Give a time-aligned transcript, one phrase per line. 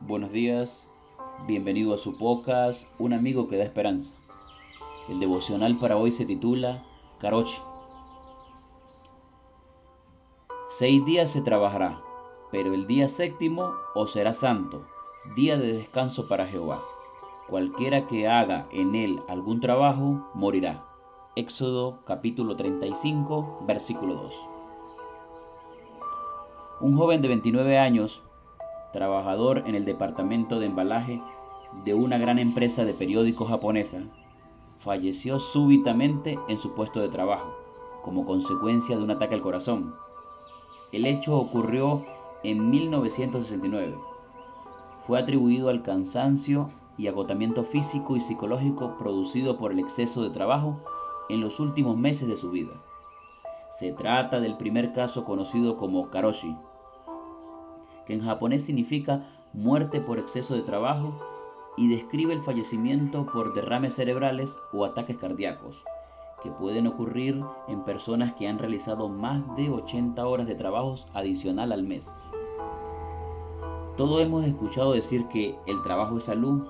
[0.00, 0.88] Buenos días,
[1.46, 4.14] bienvenido a su podcast, Un amigo que da esperanza.
[5.08, 6.82] El devocional para hoy se titula
[7.18, 7.58] Carochi.
[10.68, 12.00] Seis días se trabajará,
[12.52, 14.86] pero el día séptimo os será santo,
[15.34, 16.82] día de descanso para Jehová.
[17.48, 20.84] Cualquiera que haga en él algún trabajo, morirá.
[21.36, 24.34] Éxodo capítulo 35, versículo 2.
[26.80, 28.22] Un joven de 29 años,
[28.92, 31.20] trabajador en el departamento de embalaje
[31.84, 34.02] de una gran empresa de periódicos japonesa,
[34.78, 37.54] falleció súbitamente en su puesto de trabajo,
[38.02, 39.94] como consecuencia de un ataque al corazón.
[40.92, 42.06] El hecho ocurrió
[42.42, 43.96] en 1969.
[45.06, 50.80] Fue atribuido al cansancio y agotamiento físico y psicológico producido por el exceso de trabajo
[51.28, 52.72] en los últimos meses de su vida.
[53.70, 56.56] Se trata del primer caso conocido como karoshi,
[58.08, 61.12] que en japonés significa muerte por exceso de trabajo
[61.76, 65.84] y describe el fallecimiento por derrames cerebrales o ataques cardíacos,
[66.42, 71.70] que pueden ocurrir en personas que han realizado más de 80 horas de trabajos adicional
[71.70, 72.10] al mes.
[73.98, 76.66] Todos hemos escuchado decir que el trabajo es salud,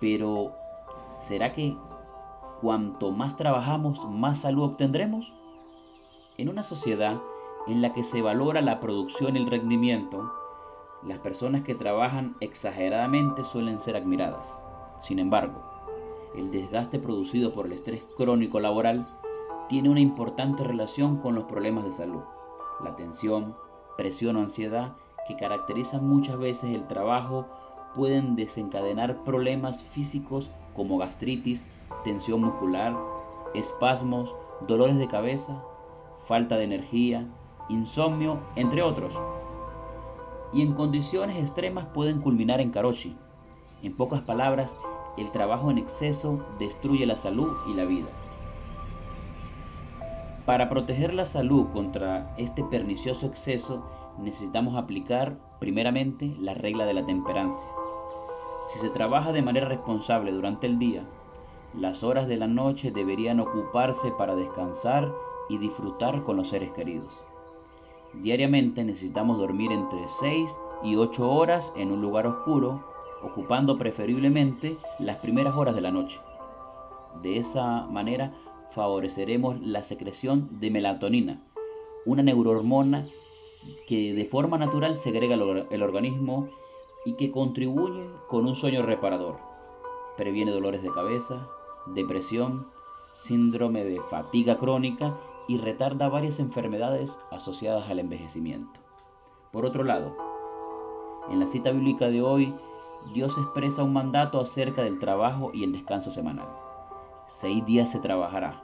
[0.00, 0.52] pero
[1.20, 1.76] ¿será que
[2.62, 5.34] cuanto más trabajamos, más salud obtendremos?
[6.38, 7.20] En una sociedad
[7.66, 10.32] en la que se valora la producción y el rendimiento,
[11.02, 14.58] las personas que trabajan exageradamente suelen ser admiradas.
[15.00, 15.62] Sin embargo,
[16.34, 19.06] el desgaste producido por el estrés crónico laboral
[19.68, 22.22] tiene una importante relación con los problemas de salud.
[22.82, 23.56] La tensión,
[23.96, 27.46] presión o ansiedad que caracterizan muchas veces el trabajo
[27.94, 31.68] pueden desencadenar problemas físicos como gastritis,
[32.04, 32.96] tensión muscular,
[33.54, 34.34] espasmos,
[34.66, 35.62] dolores de cabeza,
[36.24, 37.26] falta de energía,
[37.68, 39.14] insomnio, entre otros
[40.52, 43.16] y en condiciones extremas pueden culminar en karoshi.
[43.82, 44.78] En pocas palabras,
[45.16, 48.08] el trabajo en exceso destruye la salud y la vida.
[50.44, 53.84] Para proteger la salud contra este pernicioso exceso
[54.18, 57.68] necesitamos aplicar primeramente la regla de la temperancia.
[58.68, 61.04] Si se trabaja de manera responsable durante el día,
[61.74, 65.12] las horas de la noche deberían ocuparse para descansar
[65.48, 67.22] y disfrutar con los seres queridos.
[68.22, 72.84] Diariamente necesitamos dormir entre 6 y 8 horas en un lugar oscuro,
[73.22, 76.20] ocupando preferiblemente las primeras horas de la noche.
[77.22, 78.34] De esa manera
[78.70, 81.42] favoreceremos la secreción de melatonina,
[82.04, 83.06] una neurohormona
[83.86, 86.48] que de forma natural segrega el organismo
[87.04, 89.38] y que contribuye con un sueño reparador.
[90.16, 91.48] Previene dolores de cabeza,
[91.86, 92.66] depresión,
[93.12, 95.16] síndrome de fatiga crónica
[95.48, 98.80] y retarda varias enfermedades asociadas al envejecimiento.
[99.52, 100.16] Por otro lado,
[101.30, 102.54] en la cita bíblica de hoy,
[103.12, 106.48] Dios expresa un mandato acerca del trabajo y el descanso semanal.
[107.28, 108.62] Seis días se trabajará,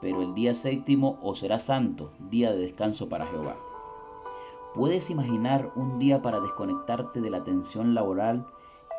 [0.00, 3.56] pero el día séptimo os será santo, día de descanso para Jehová.
[4.74, 8.46] ¿Puedes imaginar un día para desconectarte de la tensión laboral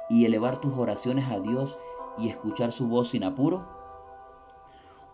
[0.09, 1.77] y elevar tus oraciones a Dios
[2.17, 3.78] y escuchar su voz sin apuro?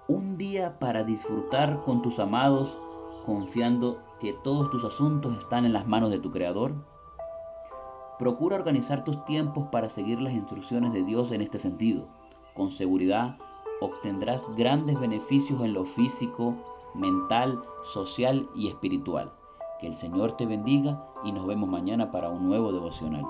[0.07, 2.77] Un día para disfrutar con tus amados,
[3.25, 6.73] confiando que todos tus asuntos están en las manos de tu Creador?
[8.19, 12.07] Procura organizar tus tiempos para seguir las instrucciones de Dios en este sentido.
[12.53, 13.38] Con seguridad
[13.81, 16.55] obtendrás grandes beneficios en lo físico,
[16.94, 19.33] mental, social y espiritual.
[19.79, 23.25] Que el Señor te bendiga y nos vemos mañana para un nuevo devocional.